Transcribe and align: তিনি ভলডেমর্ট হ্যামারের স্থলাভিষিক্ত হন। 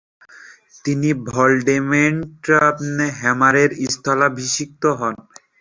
তিনি 0.85 1.09
ভলডেমর্ট 1.27 2.45
হ্যামারের 3.19 3.69
স্থলাভিষিক্ত 3.93 4.83
হন। 4.99 5.15